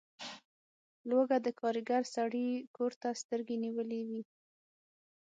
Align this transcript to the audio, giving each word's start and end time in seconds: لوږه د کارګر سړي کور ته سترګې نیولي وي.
لوږه 1.09 1.37
د 1.45 1.47
کارګر 1.61 2.03
سړي 2.15 2.49
کور 2.75 2.91
ته 3.01 3.09
سترګې 3.21 3.55
نیولي 3.63 4.01
وي. 4.09 4.21